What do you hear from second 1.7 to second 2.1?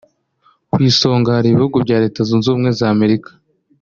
bya